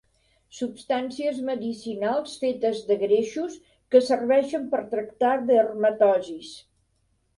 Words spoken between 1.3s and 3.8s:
medicinals fetes de greixos